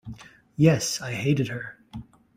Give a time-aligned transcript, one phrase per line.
[0.55, 1.77] Yes, I hated her.